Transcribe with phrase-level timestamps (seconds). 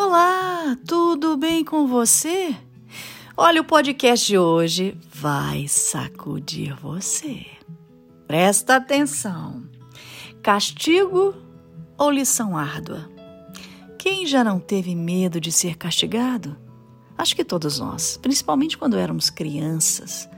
[0.00, 2.54] Olá, tudo bem com você?
[3.36, 7.44] Olha, o podcast de hoje vai sacudir você.
[8.24, 9.64] Presta atenção.
[10.40, 11.34] Castigo
[11.98, 13.10] ou lição árdua?
[13.98, 16.56] Quem já não teve medo de ser castigado?
[17.18, 20.28] Acho que todos nós, principalmente quando éramos crianças.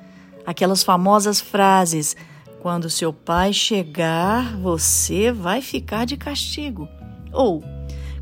[0.46, 2.16] Aquelas famosas frases:
[2.62, 6.88] quando seu pai chegar, você vai ficar de castigo.
[7.30, 7.62] Ou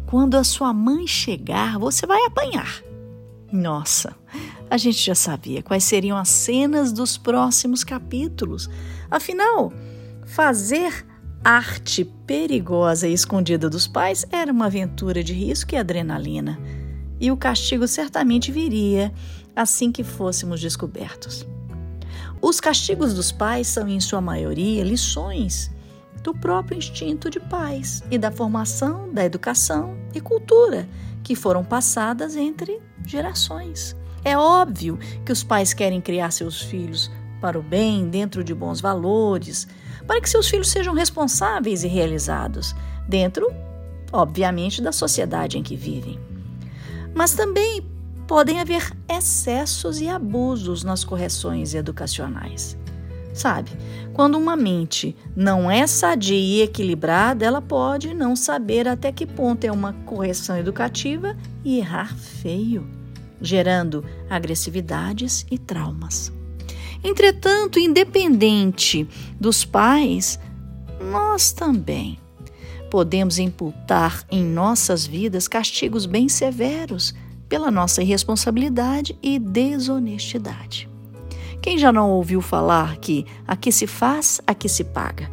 [0.08, 2.82] quando a sua mãe chegar, você vai apanhar.
[3.52, 4.16] Nossa,
[4.70, 8.70] a gente já sabia quais seriam as cenas dos próximos capítulos.
[9.10, 9.70] Afinal,
[10.24, 11.06] fazer
[11.44, 16.58] arte perigosa e escondida dos pais era uma aventura de risco e adrenalina.
[17.20, 19.12] E o castigo certamente viria
[19.54, 21.46] assim que fôssemos descobertos.
[22.40, 25.70] Os castigos dos pais são, em sua maioria, lições
[26.28, 30.86] do próprio instinto de pais e da formação, da educação e cultura
[31.22, 33.96] que foram passadas entre gerações.
[34.22, 38.78] É óbvio que os pais querem criar seus filhos para o bem, dentro de bons
[38.78, 39.66] valores,
[40.06, 42.76] para que seus filhos sejam responsáveis e realizados,
[43.08, 43.50] dentro,
[44.12, 46.20] obviamente, da sociedade em que vivem.
[47.14, 47.88] Mas também
[48.26, 52.76] podem haver excessos e abusos nas correções educacionais.
[53.38, 53.70] Sabe,
[54.14, 59.62] quando uma mente não é sadia e equilibrada, ela pode não saber até que ponto
[59.62, 62.84] é uma correção educativa e errar feio,
[63.40, 66.32] gerando agressividades e traumas.
[67.04, 70.40] Entretanto, independente dos pais,
[71.00, 72.18] nós também
[72.90, 77.14] podemos imputar em nossas vidas castigos bem severos
[77.48, 80.87] pela nossa irresponsabilidade e desonestidade.
[81.68, 85.30] Quem já não ouviu falar que aqui se faz, aqui se paga?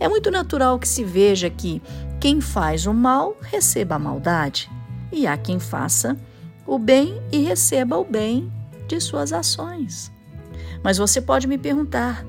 [0.00, 1.80] É muito natural que se veja que
[2.20, 4.68] quem faz o mal receba a maldade,
[5.12, 6.18] e há quem faça
[6.66, 8.52] o bem e receba o bem
[8.88, 10.10] de suas ações.
[10.82, 12.26] Mas você pode me perguntar: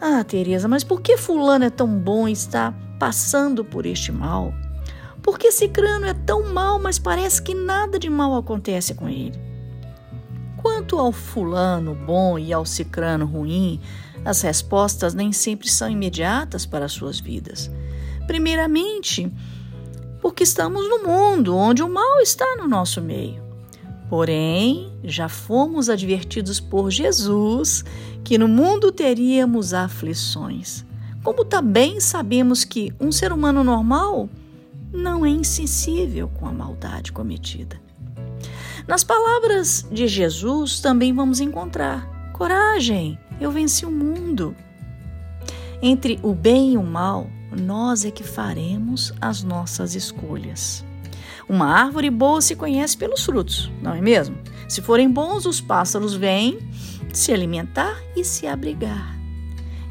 [0.00, 4.52] Ah, Teresa, mas por que fulano é tão bom e está passando por este mal?
[5.22, 9.49] Por que Cicrano é tão mal, mas parece que nada de mal acontece com ele?
[10.62, 13.80] Quanto ao fulano bom e ao cicrano ruim,
[14.24, 17.70] as respostas nem sempre são imediatas para as suas vidas.
[18.26, 19.32] Primeiramente,
[20.20, 23.42] porque estamos no mundo onde o mal está no nosso meio.
[24.10, 27.82] Porém, já fomos advertidos por Jesus
[28.22, 30.84] que no mundo teríamos aflições.
[31.22, 34.28] Como também sabemos que um ser humano normal
[34.92, 37.80] não é insensível com a maldade cometida.
[38.90, 44.56] Nas palavras de Jesus também vamos encontrar: coragem, eu venci o mundo.
[45.80, 50.84] Entre o bem e o mal, nós é que faremos as nossas escolhas.
[51.48, 54.36] Uma árvore boa se conhece pelos frutos, não é mesmo?
[54.68, 56.58] Se forem bons, os pássaros vêm
[57.12, 59.16] se alimentar e se abrigar.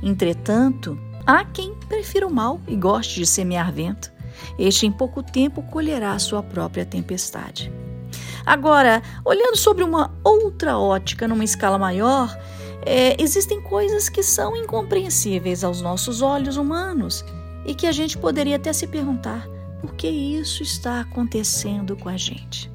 [0.03, 4.11] Entretanto, há quem prefira o mal e goste de semear vento.
[4.57, 7.71] Este, em pouco tempo, colherá sua própria tempestade.
[8.49, 12.35] Agora, olhando sobre uma outra ótica, numa escala maior,
[12.83, 17.23] é, existem coisas que são incompreensíveis aos nossos olhos humanos
[17.63, 19.47] e que a gente poderia até se perguntar
[19.79, 22.71] por que isso está acontecendo com a gente.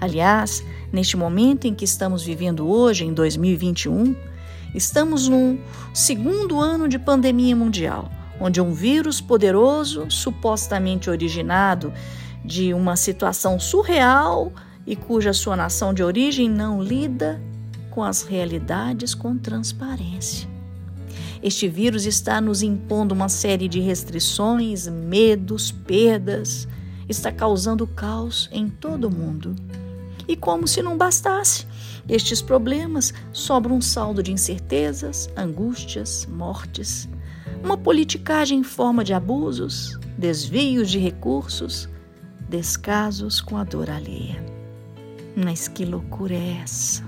[0.00, 4.16] Aliás, neste momento em que estamos vivendo hoje, em 2021,
[4.74, 5.60] estamos no
[5.94, 8.10] segundo ano de pandemia mundial,
[8.40, 11.92] onde um vírus poderoso, supostamente originado
[12.44, 14.52] de uma situação surreal
[14.88, 17.38] e cuja sua nação de origem não lida
[17.90, 20.48] com as realidades com transparência.
[21.42, 26.66] Este vírus está nos impondo uma série de restrições, medos, perdas,
[27.06, 29.54] está causando caos em todo o mundo.
[30.26, 31.66] E como se não bastasse,
[32.08, 37.06] estes problemas sobram um saldo de incertezas, angústias, mortes,
[37.62, 41.86] uma politicagem em forma de abusos, desvios de recursos,
[42.48, 44.57] descasos com a dor alheia.
[45.44, 47.04] Mas que loucura é essa?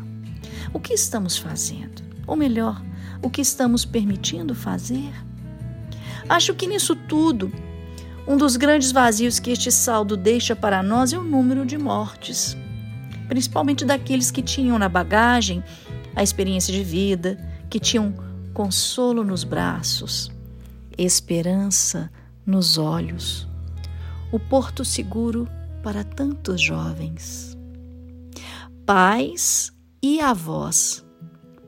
[0.73, 2.01] O que estamos fazendo?
[2.29, 2.81] Ou melhor,
[3.21, 5.13] o que estamos permitindo fazer?
[6.29, 7.53] Acho que nisso tudo,
[8.29, 12.57] um dos grandes vazios que este saldo deixa para nós é o número de mortes,
[13.27, 15.65] principalmente daqueles que tinham na bagagem
[16.15, 17.37] a experiência de vida,
[17.69, 18.15] que tinham
[18.55, 20.31] consolo nos braços,
[20.97, 22.09] esperança
[22.47, 23.49] nos olhos,
[24.31, 25.49] o porto seguro
[25.83, 27.59] para tantos jovens.
[28.93, 29.73] Pais
[30.03, 31.07] e avós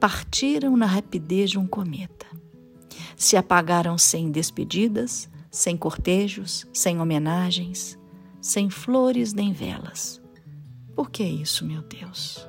[0.00, 2.26] partiram na rapidez de um cometa.
[3.16, 7.96] Se apagaram sem despedidas, sem cortejos, sem homenagens,
[8.40, 10.20] sem flores nem velas.
[10.96, 12.44] Por que isso, meu Deus?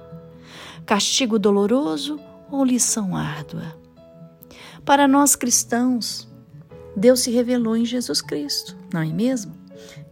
[0.87, 3.79] Castigo doloroso ou lição árdua?
[4.83, 6.27] Para nós cristãos,
[6.97, 9.53] Deus se revelou em Jesus Cristo, não é mesmo?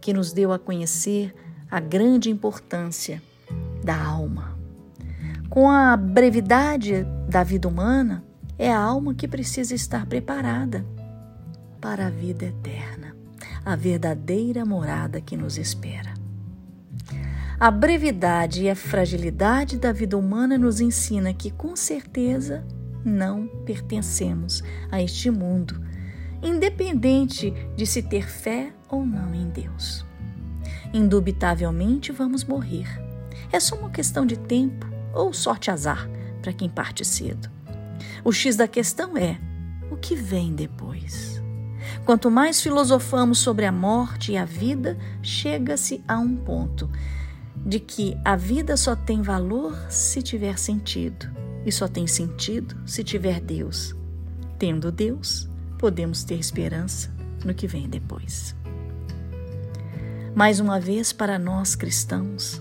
[0.00, 1.34] Que nos deu a conhecer
[1.68, 3.20] a grande importância
[3.82, 4.51] da alma.
[5.52, 8.24] Com a brevidade da vida humana,
[8.58, 10.82] é a alma que precisa estar preparada
[11.78, 13.14] para a vida eterna,
[13.62, 16.14] a verdadeira morada que nos espera.
[17.60, 22.64] A brevidade e a fragilidade da vida humana nos ensina que, com certeza,
[23.04, 25.78] não pertencemos a este mundo,
[26.42, 30.02] independente de se ter fé ou não em Deus.
[30.94, 32.88] Indubitavelmente vamos morrer.
[33.52, 36.08] É só uma questão de tempo ou sorte azar
[36.40, 37.50] para quem parte cedo.
[38.24, 39.38] O X da questão é:
[39.90, 41.42] o que vem depois?
[42.04, 46.90] Quanto mais filosofamos sobre a morte e a vida, chega-se a um ponto
[47.56, 51.30] de que a vida só tem valor se tiver sentido,
[51.64, 53.94] e só tem sentido se tiver Deus.
[54.58, 55.48] Tendo Deus,
[55.78, 57.12] podemos ter esperança
[57.44, 58.54] no que vem depois.
[60.34, 62.60] Mais uma vez, para nós cristãos,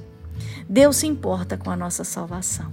[0.71, 2.71] Deus se importa com a nossa salvação.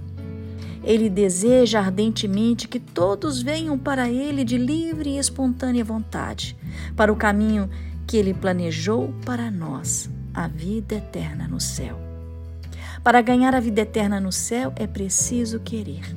[0.81, 6.55] Ele deseja ardentemente que todos venham para Ele de livre e espontânea vontade,
[6.95, 7.69] para o caminho
[8.07, 11.99] que Ele planejou para nós, a vida eterna no céu.
[13.03, 16.15] Para ganhar a vida eterna no céu é preciso querer.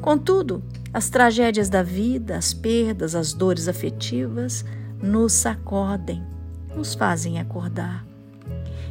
[0.00, 0.62] Contudo,
[0.94, 4.64] as tragédias da vida, as perdas, as dores afetivas
[5.02, 6.24] nos sacodem,
[6.74, 8.15] nos fazem acordar.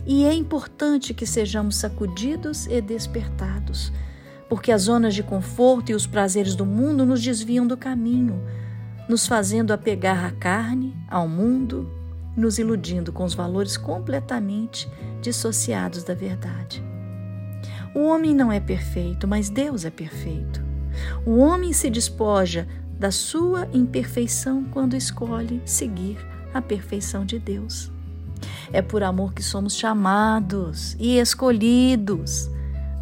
[0.06, 3.92] E é importante que sejamos sacudidos e despertados
[4.50, 8.42] porque as zonas de conforto e os prazeres do mundo nos desviam do caminho,
[9.10, 11.90] nos fazendo apegar à carne, ao mundo,
[12.36, 14.90] nos iludindo com os valores completamente
[15.22, 16.84] dissociados da verdade.
[17.96, 20.64] O homem não é perfeito, mas Deus é perfeito.
[21.26, 22.68] O homem se despoja
[23.00, 26.18] da sua imperfeição quando escolhe seguir
[26.54, 27.95] a perfeição de Deus.
[28.72, 32.50] É por amor que somos chamados e escolhidos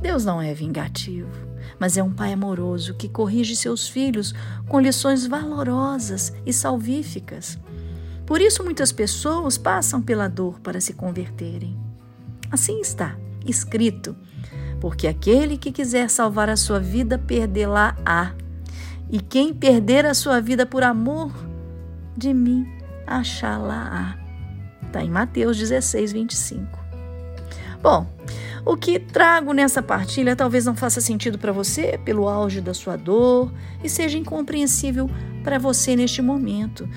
[0.04, 1.32] Deus não é vingativo,
[1.80, 4.36] mas é um pai amoroso que corrige seus filhos
[4.68, 7.58] com lições valorosas e salvíficas.
[8.26, 11.80] Por isso, muitas pessoas passam pela dor para se converterem.
[12.52, 14.14] Assim está escrito:
[14.82, 18.36] porque aquele que quiser salvar a sua vida, perdê-la-á.
[19.10, 21.32] E quem perder a sua vida por amor
[22.18, 22.68] de mim,
[23.08, 24.23] achá-la-á.
[24.94, 26.78] Está em Mateus 16, 25.
[27.82, 28.06] Bom,
[28.64, 32.96] o que trago nessa partilha talvez não faça sentido para você pelo auge da sua
[32.96, 33.52] dor
[33.84, 35.10] e seja incompreensível
[35.44, 36.88] para você neste momento.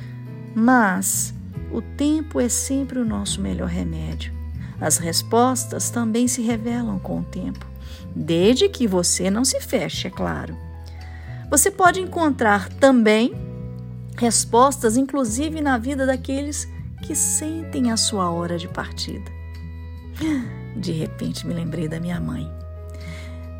[0.54, 1.32] Mas
[1.72, 4.30] o tempo é sempre o nosso melhor remédio.
[4.78, 7.66] As respostas também se revelam com o tempo,
[8.14, 10.54] desde que você não se feche, é claro.
[11.48, 13.32] Você pode encontrar também
[14.18, 19.30] respostas, inclusive na vida daqueles que sentem a sua hora de partida.
[20.76, 22.50] De repente me lembrei da minha mãe.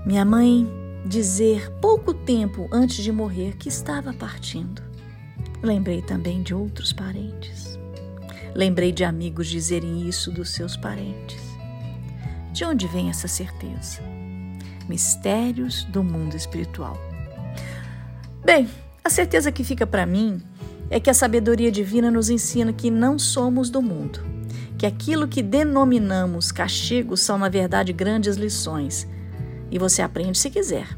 [0.05, 0.67] Minha mãe
[1.05, 4.83] dizer pouco tempo antes de morrer que estava partindo.
[5.63, 7.79] Lembrei também de outros parentes.
[8.55, 11.41] Lembrei de amigos dizerem isso dos seus parentes.
[12.53, 14.01] De onde vem essa certeza?
[14.89, 16.97] Mistérios do mundo espiritual.
[18.45, 18.69] Bem,
[19.05, 20.41] a certeza que fica para mim
[20.91, 24.37] é que a sabedoria divina nos ensina que não somos do mundo
[24.77, 29.09] que aquilo que denominamos castigo são, na verdade, grandes lições.
[29.71, 30.97] E você aprende se quiser.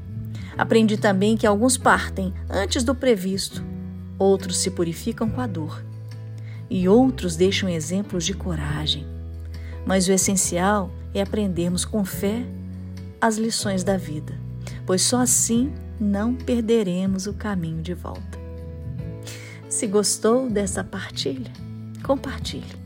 [0.56, 3.64] Aprende também que alguns partem antes do previsto,
[4.18, 5.84] outros se purificam com a dor,
[6.68, 9.06] e outros deixam exemplos de coragem.
[9.86, 12.44] Mas o essencial é aprendermos com fé
[13.20, 14.34] as lições da vida,
[14.84, 18.27] pois só assim não perderemos o caminho de volta.
[19.68, 21.52] Se gostou dessa partilha,
[22.02, 22.76] compartilhe.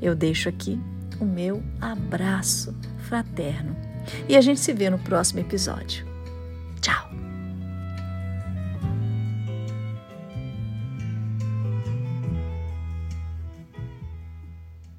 [0.00, 0.78] Eu deixo aqui
[1.20, 2.74] o meu abraço
[3.08, 3.76] fraterno
[4.28, 6.11] e a gente se vê no próximo episódio.